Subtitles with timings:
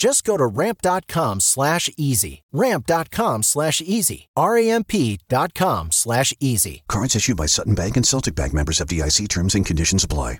[0.00, 2.42] Just go to ramp.com slash easy.
[2.52, 4.30] Ramp.com slash easy.
[4.34, 6.84] R-A-M-P dot com slash easy.
[6.88, 10.38] Cards issued by Sutton Bank and Celtic Bank members FDIC terms and conditions apply.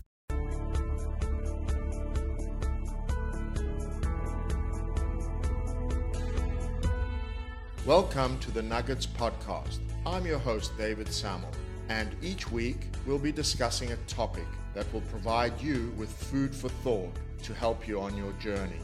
[7.85, 9.81] Welcome to the Nuggets Podcast.
[10.07, 11.51] I'm your host, David Sammel,
[11.91, 16.71] and each week we'll be discussing a topic that will provide you with food for
[16.71, 18.81] thought to help you on your journey.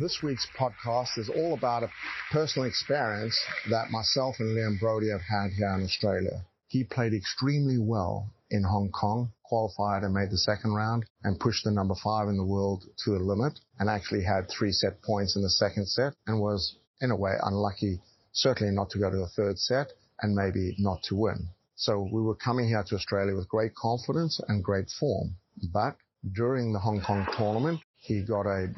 [0.00, 1.90] This week's podcast is all about a
[2.30, 3.36] personal experience
[3.68, 6.46] that myself and Liam Broady have had here in Australia.
[6.68, 11.64] He played extremely well in Hong Kong, qualified and made the second round, and pushed
[11.64, 15.34] the number five in the world to the limit, and actually had three set points
[15.34, 19.16] in the second set, and was, in a way, unlucky, certainly not to go to
[19.16, 19.88] the third set,
[20.22, 21.48] and maybe not to win.
[21.74, 25.34] So we were coming here to Australia with great confidence and great form.
[25.72, 25.96] But
[26.32, 28.68] during the Hong Kong tournament, he got a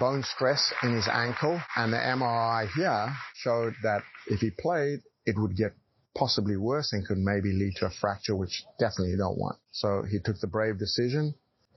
[0.00, 5.36] bone stress in his ankle and the MRI here showed that if he played, it
[5.36, 5.72] would get
[6.16, 9.56] possibly worse and could maybe lead to a fracture, which definitely you don't want.
[9.72, 11.34] So he took the brave decision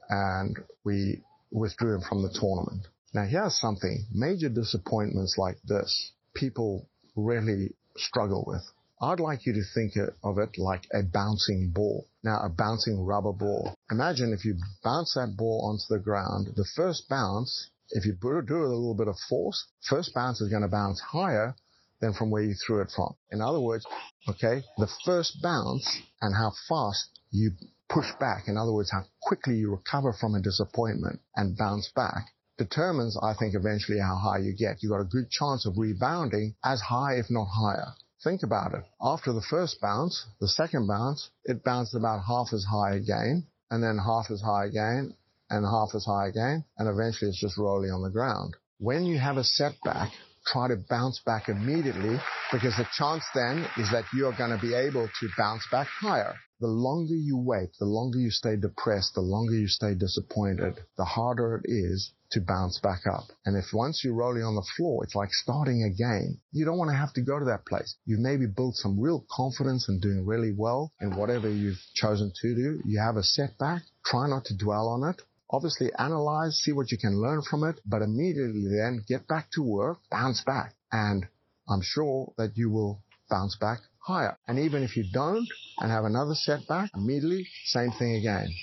[0.10, 2.88] and we withdrew him from the tournament.
[3.14, 8.64] Now here's something, major disappointments like this, people really struggle with.
[9.02, 12.06] I'd like you to think of it like a bouncing ball.
[12.24, 13.74] Now, a bouncing rubber ball.
[13.92, 18.30] Imagine if you bounce that ball onto the ground, the first bounce, if you do
[18.30, 21.54] it with a little bit of force, first bounce is going to bounce higher
[22.00, 23.14] than from where you threw it from.
[23.32, 23.86] In other words,
[24.30, 25.86] okay, the first bounce
[26.22, 27.52] and how fast you
[27.90, 32.28] push back, in other words, how quickly you recover from a disappointment and bounce back,
[32.58, 34.82] determines, I think, eventually how high you get.
[34.82, 37.94] You've got a good chance of rebounding as high, if not higher.
[38.24, 38.86] Think about it.
[39.02, 43.82] After the first bounce, the second bounce, it bounced about half as high again, and
[43.82, 45.16] then half as high again,
[45.50, 48.56] and half as high again, and eventually it's just rolling on the ground.
[48.78, 50.12] When you have a setback,
[50.46, 52.18] try to bounce back immediately
[52.52, 56.36] because the chance then is that you're going to be able to bounce back higher.
[56.60, 61.06] The longer you wait, the longer you stay depressed, the longer you stay disappointed, the
[61.06, 63.26] harder it is to bounce back up.
[63.46, 66.40] And if once you're rolling on the floor, it's like starting again.
[66.52, 67.96] You don't want to have to go to that place.
[68.06, 72.56] You've maybe built some real confidence and doing really well in whatever you've chosen to
[72.56, 72.82] do.
[72.86, 73.82] You have a setback.
[74.06, 75.22] Try not to dwell on it.
[75.50, 79.62] Obviously analyze, see what you can learn from it, but immediately then get back to
[79.62, 80.74] work, bounce back.
[80.92, 81.26] And
[81.68, 84.38] I'm sure that you will bounce back higher.
[84.48, 85.48] And even if you don't
[85.80, 88.54] and have another setback, immediately, same thing again.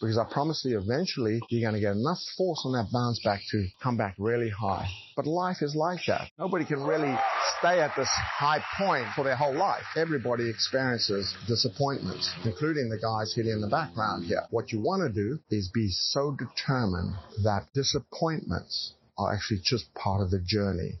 [0.00, 3.40] Because I promise you eventually you're going to get enough force on that bounce back
[3.50, 4.88] to come back really high.
[5.16, 6.30] But life is like that.
[6.38, 7.16] Nobody can really
[7.58, 9.82] stay at this high point for their whole life.
[9.96, 14.42] Everybody experiences disappointments, including the guys hitting in the background here.
[14.50, 20.22] What you want to do is be so determined that disappointments are actually just part
[20.22, 20.92] of the journey.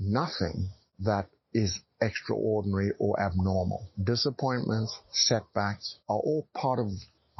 [0.00, 0.70] Nothing
[1.00, 3.86] that is extraordinary or abnormal.
[4.02, 6.88] Disappointments, setbacks are all part of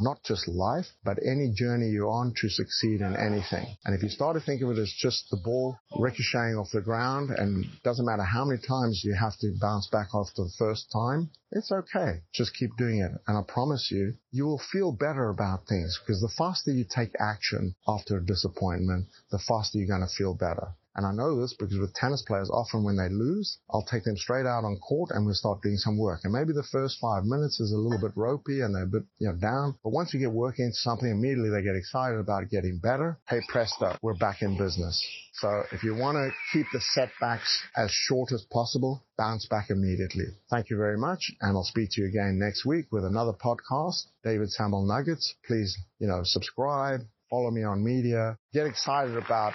[0.00, 3.76] not just life, but any journey you're on to succeed in anything.
[3.84, 6.80] And if you start to think of it as just the ball ricocheting off the
[6.80, 10.90] ground and doesn't matter how many times you have to bounce back after the first
[10.92, 12.22] time, it's okay.
[12.32, 13.12] Just keep doing it.
[13.28, 17.14] And I promise you, you will feel better about things because the faster you take
[17.20, 20.74] action after a disappointment, the faster you're going to feel better.
[20.96, 24.16] And I know this because with tennis players, often when they lose, I'll take them
[24.16, 26.20] straight out on court and we'll start doing some work.
[26.24, 29.02] And maybe the first five minutes is a little bit ropey and they're a bit,
[29.18, 29.76] you know, down.
[29.82, 33.18] But once you get working into something, immediately they get excited about getting better.
[33.28, 35.04] Hey, presto, we're back in business.
[35.34, 40.26] So if you want to keep the setbacks as short as possible, bounce back immediately.
[40.48, 41.32] Thank you very much.
[41.40, 45.34] And I'll speak to you again next week with another podcast, David Sammel Nuggets.
[45.44, 47.00] Please, you know, subscribe,
[47.30, 49.54] follow me on media, get excited about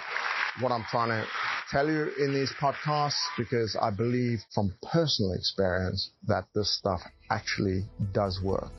[0.60, 1.26] what I'm trying to
[1.70, 7.84] tell you in these podcasts because I believe from personal experience that this stuff actually
[8.12, 8.70] does work.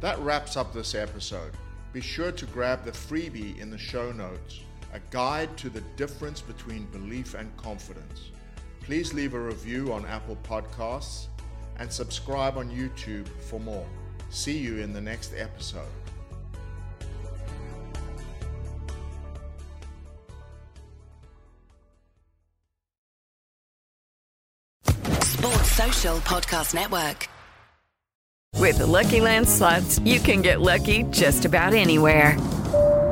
[0.00, 1.52] That wraps up this episode.
[1.92, 4.60] Be sure to grab the freebie in the show notes
[4.94, 8.30] a guide to the difference between belief and confidence.
[8.80, 11.26] Please leave a review on Apple Podcasts
[11.78, 13.86] and subscribe on YouTube for more.
[14.30, 15.86] See you in the next episode.
[25.22, 27.28] Sports Social Podcast Network.
[28.56, 32.36] With the Lucky Land slots, you can get lucky just about anywhere.